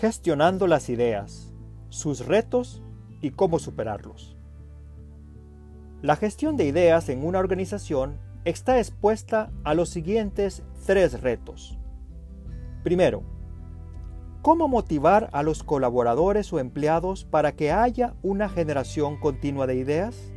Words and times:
Gestionando 0.00 0.66
las 0.66 0.90
ideas, 0.90 1.54
sus 1.88 2.26
retos 2.26 2.82
y 3.22 3.30
cómo 3.30 3.58
superarlos. 3.58 4.36
La 6.02 6.16
gestión 6.16 6.56
de 6.56 6.66
ideas 6.66 7.08
en 7.08 7.24
una 7.24 7.38
organización 7.38 8.18
está 8.44 8.78
expuesta 8.78 9.50
a 9.64 9.74
los 9.74 9.88
siguientes 9.88 10.62
tres 10.84 11.20
retos. 11.22 11.78
Primero, 12.84 13.22
¿cómo 14.42 14.68
motivar 14.68 15.30
a 15.32 15.42
los 15.42 15.64
colaboradores 15.64 16.52
o 16.52 16.60
empleados 16.60 17.24
para 17.24 17.52
que 17.52 17.72
haya 17.72 18.14
una 18.22 18.48
generación 18.48 19.18
continua 19.18 19.66
de 19.66 19.76
ideas? 19.76 20.30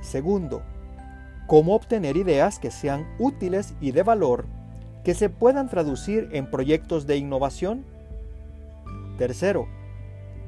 Segundo, 0.00 0.62
¿cómo 1.48 1.74
obtener 1.74 2.16
ideas 2.16 2.60
que 2.60 2.70
sean 2.70 3.16
útiles 3.18 3.74
y 3.80 3.90
de 3.90 4.04
valor 4.04 4.46
que 5.06 5.14
se 5.14 5.30
puedan 5.30 5.68
traducir 5.68 6.30
en 6.32 6.50
proyectos 6.50 7.06
de 7.06 7.16
innovación? 7.16 7.84
Tercero, 9.18 9.68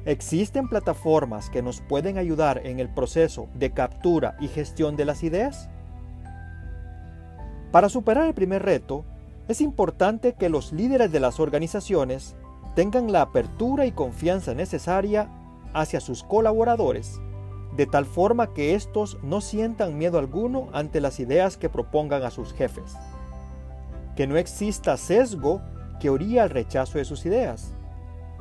¿existen 0.03 0.67
plataformas 0.67 1.49
que 1.49 1.61
nos 1.61 1.79
pueden 1.79 2.17
ayudar 2.17 2.67
en 2.67 2.81
el 2.81 2.89
proceso 2.89 3.47
de 3.53 3.71
captura 3.71 4.35
y 4.41 4.49
gestión 4.49 4.97
de 4.97 5.05
las 5.05 5.23
ideas? 5.23 5.69
Para 7.71 7.87
superar 7.87 8.25
el 8.25 8.33
primer 8.33 8.61
reto, 8.61 9.05
es 9.47 9.61
importante 9.61 10.33
que 10.33 10.49
los 10.49 10.73
líderes 10.73 11.09
de 11.09 11.21
las 11.21 11.39
organizaciones 11.39 12.35
tengan 12.75 13.13
la 13.13 13.21
apertura 13.21 13.85
y 13.85 13.93
confianza 13.93 14.53
necesaria 14.55 15.29
hacia 15.73 16.01
sus 16.01 16.21
colaboradores, 16.21 17.21
de 17.77 17.85
tal 17.85 18.05
forma 18.05 18.53
que 18.53 18.75
éstos 18.75 19.17
no 19.23 19.39
sientan 19.39 19.97
miedo 19.97 20.19
alguno 20.19 20.67
ante 20.73 20.99
las 20.99 21.21
ideas 21.21 21.55
que 21.55 21.69
propongan 21.69 22.23
a 22.23 22.29
sus 22.29 22.51
jefes. 22.51 22.97
Que 24.19 24.27
no 24.27 24.35
exista 24.35 24.97
sesgo 24.97 25.61
que 25.97 26.09
oría 26.09 26.43
al 26.43 26.49
rechazo 26.49 26.97
de 26.97 27.05
sus 27.05 27.25
ideas 27.25 27.73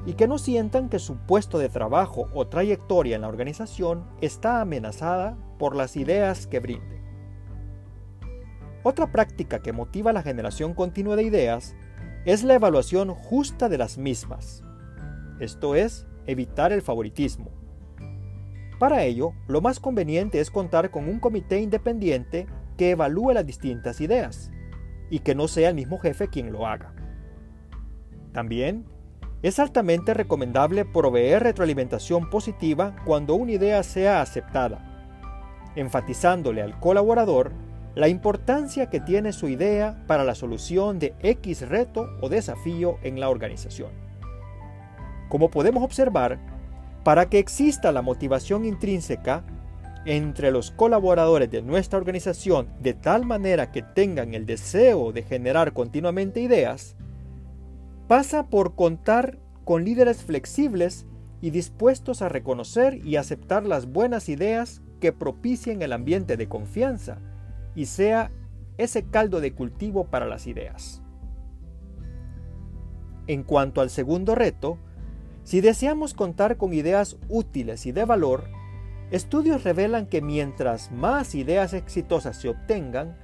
y 0.06 0.14
que 0.14 0.26
no 0.26 0.38
sientan 0.38 0.88
que 0.88 0.98
su 0.98 1.18
puesto 1.18 1.56
de 1.56 1.68
trabajo 1.68 2.26
o 2.34 2.48
trayectoria 2.48 3.14
en 3.14 3.22
la 3.22 3.28
organización 3.28 4.04
está 4.20 4.60
amenazada 4.60 5.38
por 5.56 5.76
las 5.76 5.96
ideas 5.96 6.48
que 6.48 6.58
brinden. 6.58 7.00
Otra 8.82 9.12
práctica 9.12 9.60
que 9.60 9.72
motiva 9.72 10.12
la 10.12 10.24
generación 10.24 10.74
continua 10.74 11.14
de 11.14 11.22
ideas 11.22 11.76
es 12.24 12.42
la 12.42 12.54
evaluación 12.54 13.14
justa 13.14 13.68
de 13.68 13.78
las 13.78 13.98
mismas, 13.98 14.64
esto 15.38 15.76
es, 15.76 16.08
evitar 16.26 16.72
el 16.72 16.82
favoritismo. 16.82 17.52
Para 18.80 19.04
ello, 19.04 19.30
lo 19.46 19.60
más 19.60 19.78
conveniente 19.78 20.40
es 20.40 20.50
contar 20.50 20.90
con 20.90 21.08
un 21.08 21.20
comité 21.20 21.60
independiente 21.60 22.48
que 22.76 22.90
evalúe 22.90 23.30
las 23.32 23.46
distintas 23.46 24.00
ideas 24.00 24.50
y 25.10 25.20
que 25.20 25.34
no 25.34 25.48
sea 25.48 25.70
el 25.70 25.74
mismo 25.74 25.98
jefe 25.98 26.28
quien 26.28 26.52
lo 26.52 26.66
haga. 26.66 26.92
También 28.32 28.84
es 29.42 29.58
altamente 29.58 30.14
recomendable 30.14 30.84
proveer 30.84 31.42
retroalimentación 31.42 32.28
positiva 32.30 32.96
cuando 33.04 33.34
una 33.34 33.52
idea 33.52 33.82
sea 33.82 34.20
aceptada, 34.20 35.70
enfatizándole 35.76 36.62
al 36.62 36.78
colaborador 36.80 37.52
la 37.94 38.08
importancia 38.08 38.90
que 38.90 39.00
tiene 39.00 39.32
su 39.32 39.48
idea 39.48 40.04
para 40.06 40.24
la 40.24 40.34
solución 40.34 40.98
de 40.98 41.14
X 41.20 41.68
reto 41.68 42.08
o 42.20 42.28
desafío 42.28 42.98
en 43.02 43.18
la 43.18 43.28
organización. 43.28 43.90
Como 45.28 45.50
podemos 45.50 45.82
observar, 45.82 46.38
para 47.04 47.28
que 47.28 47.38
exista 47.38 47.92
la 47.92 48.02
motivación 48.02 48.64
intrínseca 48.64 49.44
entre 50.08 50.50
los 50.50 50.70
colaboradores 50.70 51.50
de 51.50 51.60
nuestra 51.60 51.98
organización 51.98 52.66
de 52.80 52.94
tal 52.94 53.26
manera 53.26 53.70
que 53.70 53.82
tengan 53.82 54.32
el 54.32 54.46
deseo 54.46 55.12
de 55.12 55.22
generar 55.22 55.74
continuamente 55.74 56.40
ideas, 56.40 56.96
pasa 58.06 58.46
por 58.46 58.74
contar 58.74 59.38
con 59.64 59.84
líderes 59.84 60.24
flexibles 60.24 61.04
y 61.42 61.50
dispuestos 61.50 62.22
a 62.22 62.30
reconocer 62.30 63.04
y 63.04 63.16
aceptar 63.16 63.66
las 63.66 63.84
buenas 63.84 64.30
ideas 64.30 64.80
que 64.98 65.12
propicien 65.12 65.82
el 65.82 65.92
ambiente 65.92 66.38
de 66.38 66.48
confianza 66.48 67.18
y 67.74 67.84
sea 67.84 68.32
ese 68.78 69.02
caldo 69.10 69.42
de 69.42 69.52
cultivo 69.52 70.04
para 70.06 70.24
las 70.24 70.47
ideas. 70.47 71.02
En 73.26 73.42
cuanto 73.42 73.82
al 73.82 73.91
segundo 73.91 74.34
reto, 74.34 74.78
si 75.44 75.60
deseamos 75.60 76.14
contar 76.14 76.56
con 76.56 76.72
ideas 76.72 77.18
útiles 77.28 77.84
y 77.84 77.92
de 77.92 78.06
valor, 78.06 78.57
estudios 79.10 79.64
revelan 79.64 80.06
que 80.06 80.20
mientras 80.20 80.91
más 80.91 81.34
ideas 81.34 81.72
exitosas 81.72 82.36
se 82.36 82.48
obtengan, 82.48 83.16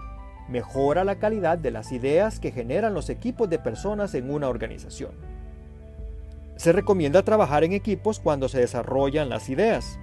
mejora 0.48 1.04
la 1.04 1.18
calidad 1.18 1.58
de 1.58 1.70
las 1.70 1.92
ideas 1.92 2.40
que 2.40 2.52
generan 2.52 2.94
los 2.94 3.10
equipos 3.10 3.48
de 3.50 3.58
personas 3.58 4.14
en 4.14 4.30
una 4.30 4.48
organización. 4.48 5.12
Se 6.56 6.72
recomienda 6.72 7.22
trabajar 7.22 7.64
en 7.64 7.72
equipos 7.72 8.20
cuando 8.20 8.48
se 8.48 8.60
desarrollan 8.60 9.28
las 9.28 9.48
ideas 9.48 9.98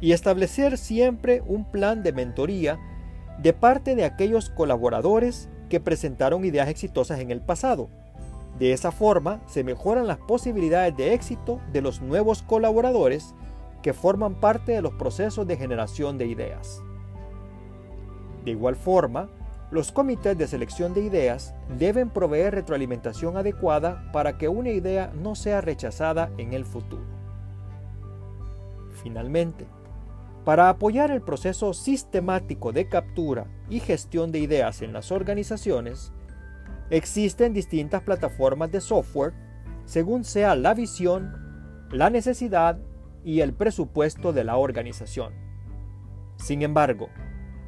y 0.00 0.12
establecer 0.12 0.76
siempre 0.76 1.42
un 1.46 1.64
plan 1.64 2.02
de 2.02 2.12
mentoría 2.12 2.78
de 3.38 3.52
parte 3.52 3.94
de 3.94 4.04
aquellos 4.04 4.50
colaboradores 4.50 5.48
que 5.68 5.80
presentaron 5.80 6.44
ideas 6.44 6.68
exitosas 6.68 7.20
en 7.20 7.30
el 7.30 7.40
pasado. 7.40 7.88
De 8.58 8.72
esa 8.72 8.92
forma 8.92 9.40
se 9.46 9.64
mejoran 9.64 10.06
las 10.06 10.18
posibilidades 10.18 10.96
de 10.96 11.14
éxito 11.14 11.60
de 11.72 11.82
los 11.82 12.00
nuevos 12.00 12.42
colaboradores 12.42 13.34
que 13.86 13.92
forman 13.92 14.34
parte 14.34 14.72
de 14.72 14.82
los 14.82 14.94
procesos 14.94 15.46
de 15.46 15.56
generación 15.56 16.18
de 16.18 16.26
ideas. 16.26 16.82
De 18.44 18.50
igual 18.50 18.74
forma, 18.74 19.28
los 19.70 19.92
comités 19.92 20.36
de 20.36 20.48
selección 20.48 20.92
de 20.92 21.02
ideas 21.02 21.54
deben 21.78 22.10
proveer 22.10 22.52
retroalimentación 22.52 23.36
adecuada 23.36 24.10
para 24.12 24.38
que 24.38 24.48
una 24.48 24.70
idea 24.70 25.12
no 25.14 25.36
sea 25.36 25.60
rechazada 25.60 26.32
en 26.36 26.52
el 26.52 26.64
futuro. 26.64 27.04
Finalmente, 29.04 29.68
para 30.44 30.68
apoyar 30.68 31.12
el 31.12 31.22
proceso 31.22 31.72
sistemático 31.72 32.72
de 32.72 32.88
captura 32.88 33.46
y 33.70 33.78
gestión 33.78 34.32
de 34.32 34.40
ideas 34.40 34.82
en 34.82 34.92
las 34.92 35.12
organizaciones, 35.12 36.12
existen 36.90 37.54
distintas 37.54 38.02
plataformas 38.02 38.72
de 38.72 38.80
software 38.80 39.32
según 39.84 40.24
sea 40.24 40.56
la 40.56 40.74
visión, 40.74 41.86
la 41.92 42.10
necesidad 42.10 42.80
y 43.26 43.40
el 43.40 43.52
presupuesto 43.52 44.32
de 44.32 44.44
la 44.44 44.56
organización. 44.56 45.34
Sin 46.36 46.62
embargo, 46.62 47.08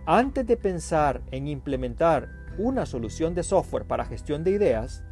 antes 0.07 0.47
de 0.47 0.57
pensar 0.57 1.21
en 1.33 1.49
implementar 1.49 2.29
una 2.59 2.87
solución 2.87 3.35
de 3.35 3.43
software 3.43 3.85
para 3.85 4.05
gestión 4.05 4.45
de 4.45 4.53
ideas, 4.53 5.03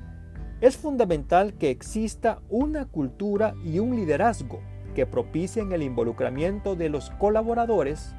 es 0.60 0.76
fundamental 0.76 1.54
que 1.54 1.70
exista 1.70 2.42
una 2.48 2.86
cultura 2.86 3.54
y 3.64 3.80
un 3.80 3.96
liderazgo 3.96 4.60
que 4.94 5.04
propicien 5.04 5.72
el 5.72 5.82
involucramiento 5.82 6.76
de 6.76 6.90
los 6.90 7.10
colaboradores, 7.10 8.14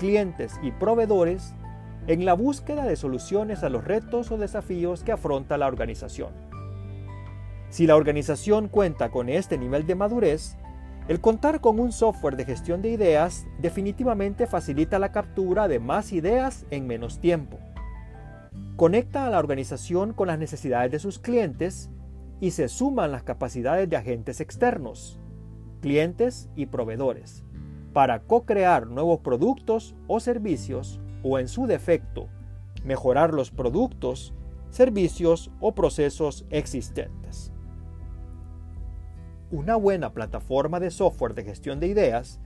clientes 0.00 0.58
y 0.64 0.72
proveedores 0.72 1.54
en 2.08 2.24
la 2.24 2.34
búsqueda 2.34 2.86
de 2.86 2.96
soluciones 2.96 3.62
a 3.62 3.68
los 3.68 3.84
retos 3.84 4.32
o 4.32 4.36
desafíos 4.36 5.04
que 5.04 5.12
afronta 5.12 5.56
la 5.58 5.68
organización. 5.68 6.32
Si 7.68 7.86
la 7.86 7.94
organización 7.94 8.66
cuenta 8.66 9.12
con 9.12 9.28
este 9.28 9.56
nivel 9.58 9.86
de 9.86 9.94
madurez, 9.94 10.56
el 11.08 11.20
contar 11.20 11.60
con 11.60 11.80
un 11.80 11.90
software 11.90 12.36
de 12.36 12.44
gestión 12.44 12.80
de 12.80 12.90
ideas 12.90 13.46
definitivamente 13.58 14.46
facilita 14.46 14.98
la 14.98 15.10
captura 15.10 15.66
de 15.66 15.80
más 15.80 16.12
ideas 16.12 16.64
en 16.70 16.86
menos 16.86 17.18
tiempo. 17.18 17.58
Conecta 18.76 19.26
a 19.26 19.30
la 19.30 19.38
organización 19.38 20.12
con 20.12 20.28
las 20.28 20.38
necesidades 20.38 20.92
de 20.92 20.98
sus 21.00 21.18
clientes 21.18 21.90
y 22.40 22.52
se 22.52 22.68
suman 22.68 23.12
las 23.12 23.24
capacidades 23.24 23.88
de 23.88 23.96
agentes 23.96 24.40
externos, 24.40 25.18
clientes 25.80 26.48
y 26.54 26.66
proveedores, 26.66 27.44
para 27.92 28.20
co-crear 28.20 28.86
nuevos 28.86 29.20
productos 29.20 29.94
o 30.06 30.20
servicios 30.20 31.00
o 31.22 31.38
en 31.38 31.48
su 31.48 31.66
defecto, 31.66 32.28
mejorar 32.84 33.34
los 33.34 33.50
productos, 33.50 34.34
servicios 34.70 35.50
o 35.60 35.74
procesos 35.74 36.46
existentes. 36.50 37.52
Una 39.52 39.76
buena 39.76 40.14
plataforma 40.14 40.80
de 40.80 40.90
software 40.90 41.34
de 41.34 41.44
gestión 41.44 41.78
de 41.78 41.86
ideas 41.86 42.40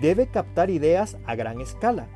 debe 0.00 0.28
captar 0.28 0.70
ideas 0.70 1.18
a 1.26 1.34
gran 1.34 1.60
escala 1.60 2.06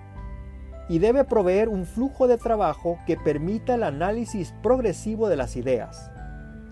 y 0.88 1.00
debe 1.00 1.24
proveer 1.24 1.68
un 1.68 1.84
flujo 1.84 2.26
de 2.26 2.38
trabajo 2.38 2.98
que 3.06 3.18
permita 3.18 3.74
el 3.74 3.82
análisis 3.82 4.54
progresivo 4.62 5.28
de 5.28 5.36
las 5.36 5.54
ideas, 5.56 6.10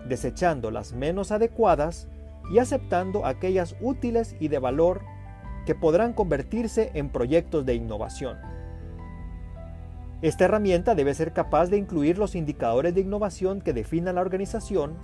desechando 0.08 0.70
las 0.70 0.94
menos 0.94 1.32
adecuadas 1.32 2.08
y 2.50 2.61
aceptando 2.61 3.26
aquellas 3.26 3.76
útiles 3.82 4.37
y 4.41 4.49
de 4.49 4.58
valor 4.58 5.02
que 5.67 5.75
podrán 5.75 6.14
convertirse 6.14 6.93
en 6.94 7.11
proyectos 7.11 7.67
de 7.67 7.75
innovación. 7.75 8.38
Esta 10.23 10.46
herramienta 10.46 10.94
debe 10.94 11.12
ser 11.12 11.35
capaz 11.35 11.67
de 11.67 11.76
incluir 11.76 12.17
los 12.17 12.37
indicadores 12.37 12.94
de 12.94 13.02
innovación 13.02 13.61
que 13.61 13.75
definan 13.75 14.14
la 14.14 14.23
organización 14.23 14.96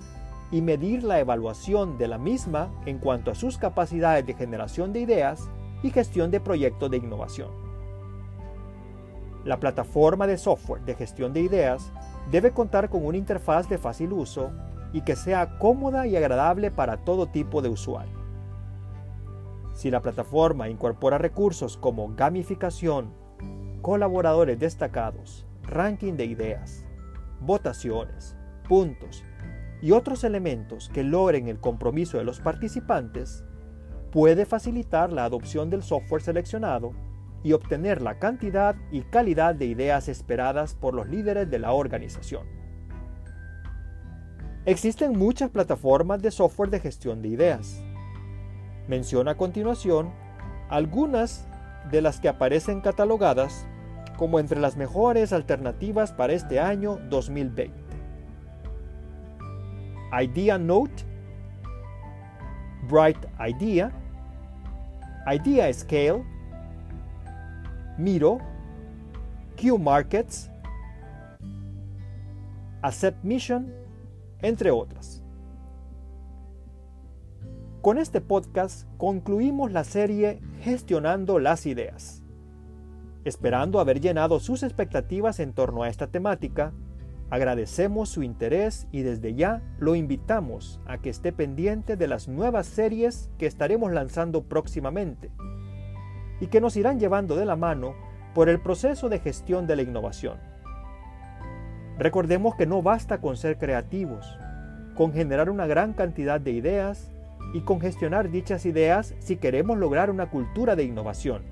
y 0.51 0.63
medir 0.63 1.05
la 1.05 1.21
evaluación 1.21 1.97
de 1.99 2.09
la 2.09 2.19
misma 2.19 2.71
en 2.87 2.99
cuanto 2.99 3.31
a 3.31 3.35
sus 3.35 3.57
capacidades 3.57 4.27
de 4.27 4.35
generación 4.35 4.93
de 4.93 5.01
ideas 5.01 5.49
y 5.83 5.91
gestión 5.91 6.31
de 6.31 6.41
proyectos 6.41 6.91
de 6.91 6.97
innovación. 6.97 7.51
La 9.45 9.59
plataforma 9.59 10.27
de 10.27 10.37
software 10.37 10.83
de 10.83 10.95
gestión 10.95 11.33
de 11.33 11.41
ideas 11.41 11.93
debe 12.31 12.51
contar 12.51 12.91
con 12.91 13.07
una 13.07 13.17
interfaz 13.17 13.69
de 13.69 13.79
fácil 13.79 14.13
uso 14.13 14.51
y 14.93 15.03
que 15.03 15.17
sea 15.17 15.59
cómoda 15.59 16.07
y 16.07 16.17
agradable 16.17 16.71
para 16.71 16.99
todo 16.99 17.27
tipo 17.27 17.63
de 17.63 17.69
usuario. 17.69 18.21
Si 19.73 19.91
la 19.91 20.03
plataforma 20.03 20.69
incorpora 20.69 21.17
recursos 21.17 21.77
como 21.77 22.15
gamificación, 22.15 23.15
colaboradores 23.81 24.59
destacados, 24.59 25.47
ranking 25.63 26.15
de 26.15 26.27
ideas, 26.27 26.85
votaciones, 27.41 28.37
puntos 28.69 29.25
y 29.83 29.93
otros 29.93 30.25
elementos 30.25 30.91
que 30.93 31.05
logren 31.05 31.49
el 31.49 31.61
compromiso 31.61 32.19
de 32.19 32.25
los 32.25 32.41
participantes, 32.41 33.45
puede 34.11 34.45
facilitar 34.45 35.13
la 35.13 35.25
adopción 35.25 35.71
del 35.71 35.83
software 35.83 36.23
seleccionado 36.23 36.93
y 37.43 37.53
obtener 37.53 38.03
la 38.03 38.19
cantidad 38.19 38.77
y 38.91 39.03
calidad 39.03 39.55
de 39.55 39.67
ideas 39.67 40.09
esperadas 40.09 40.75
por 40.75 40.95
los 40.95 41.09
líderes 41.09 41.51
de 41.51 41.59
la 41.59 41.73
organización. 41.73 42.47
Existen 44.67 45.19
muchas 45.19 45.51
plataformas 45.51 46.21
de 46.21 46.31
software 46.31 46.71
de 46.71 46.81
gestión 46.81 47.23
de 47.23 47.29
ideas. 47.29 47.83
Menciona 48.89 49.33
a 49.33 49.37
continuación 49.37 50.13
algunas 50.69 51.47
de 51.91 52.03
las 52.03 52.21
que 52.21 52.29
aparecen 52.29 52.83
catalogadas 52.83 53.67
como 54.19 54.39
entre 54.39 54.61
las 54.61 54.77
mejores 54.77 55.33
alternativas 55.33 56.13
para 56.13 56.35
este 56.35 56.61
año 56.61 56.99
2020. 57.09 57.90
Idea 60.13 60.59
Note, 60.59 61.05
Bright 62.89 63.19
Idea, 63.39 63.93
Idea 65.27 65.73
Scale, 65.73 66.25
Miro, 67.99 68.39
Q 69.57 69.79
Markets, 69.79 70.51
Accept 72.83 73.23
Mission, 73.23 73.73
entre 74.41 74.71
otras. 74.71 75.23
Con 77.83 77.99
este 77.99 78.21
podcast 78.21 78.87
concluimos 78.97 79.71
la 79.73 79.85
serie 79.85 80.41
Gestionando 80.61 81.39
las 81.39 81.67
Ideas. 81.67 82.23
Esperando 83.25 83.81
haber 83.81 84.01
llenado 84.01 84.41
sus 84.41 84.63
expectativas 84.63 85.41
en 85.41 85.53
torno 85.53 85.83
a 85.83 85.89
esta 85.89 86.07
temática, 86.07 86.73
agradecemos 87.31 88.09
su 88.09 88.23
interés 88.23 88.89
y 88.91 89.03
desde 89.03 89.35
ya 89.35 89.63
lo 89.79 89.95
invitamos 89.95 90.81
a 90.87 90.99
que 90.99 91.11
esté 91.11 91.33
pendiente 91.33 91.97
de 91.97 92.09
las 92.09 92.29
nuevas 92.29 92.67
series 92.67 93.31
que 93.39 93.47
estaremos 93.47 93.93
lanzando 93.93 94.43
próximamente 94.43 95.31
y 96.41 96.49
que 96.49 96.61
nos 96.61 96.77
irán 96.77 96.99
llevando 96.99 97.37
de 97.37 97.47
la 97.47 97.57
mano 97.57 97.95
por 98.35 98.49
el 98.49 98.61
proceso 98.61 99.09
de 99.09 99.21
gestión 99.21 99.67
de 99.67 99.77
la 99.77 99.83
innovación. 99.83 100.39
Recordemos 101.99 102.57
que 102.57 102.67
no 102.67 102.83
basta 102.83 103.19
con 103.19 103.37
ser 103.37 103.59
creativos, 103.59 104.27
con 104.97 105.13
generar 105.13 105.51
una 105.51 105.67
gran 105.67 105.93
cantidad 105.93 106.41
de 106.41 106.53
ideas 106.53 107.11
y 107.53 107.61
con 107.61 107.81
gestionar 107.81 108.31
dichas 108.31 108.67
ideas 108.67 109.15
si 109.19 109.37
queremos 109.37 109.79
lograr 109.79 110.11
una 110.11 110.31
cultura 110.31 110.77
de 110.77 110.85
innovación. 110.85 111.43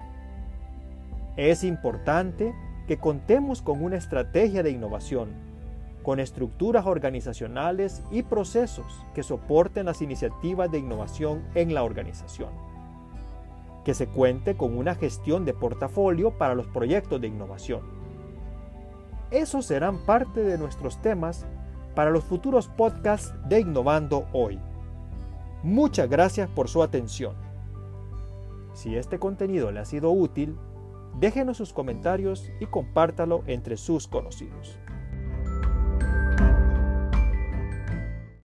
Es 1.37 1.63
importante 1.63 2.53
que 2.89 2.97
contemos 2.97 3.63
con 3.63 3.85
una 3.85 3.97
estrategia 3.97 4.63
de 4.63 4.71
innovación, 4.71 5.48
con 6.03 6.21
estructuras 6.21 6.87
organizacionales 6.87 8.03
y 8.11 8.23
procesos 8.23 9.05
que 9.15 9.23
soporten 9.23 9.87
las 9.87 10.03
iniciativas 10.03 10.71
de 10.71 10.79
innovación 10.79 11.45
en 11.55 11.75
la 11.75 11.83
organización. 11.83 12.51
Que 13.85 13.95
se 13.95 14.07
cuente 14.07 14.57
con 14.57 14.77
una 14.77 14.95
gestión 14.95 15.45
de 15.45 15.55
portafolio 15.55 16.37
para 16.39 16.55
los 16.55 16.67
proyectos 16.67 17.21
de 17.21 17.29
innovación. 17.29 17.83
Esos 19.31 19.67
serán 19.67 19.99
parte 19.99 20.43
de 20.43 20.57
nuestros 20.57 21.03
temas 21.03 21.47
para 21.95 22.11
los 22.11 22.25
futuros 22.25 22.69
podcasts 22.69 23.35
de 23.49 23.61
Innovando 23.61 24.27
Hoy. 24.33 24.59
Muchas 25.63 26.09
gracias 26.09 26.49
por 26.49 26.69
su 26.69 26.83
atención. 26.83 27.35
Si 28.73 28.97
este 28.97 29.19
contenido 29.19 29.73
le 29.73 29.81
ha 29.81 29.85
sido 29.85 30.13
útil, 30.13 30.57
déjenos 31.19 31.57
sus 31.57 31.73
comentarios 31.73 32.51
y 32.61 32.67
compártalo 32.67 33.43
entre 33.47 33.77
sus 33.77 34.07
conocidos. 34.07 34.79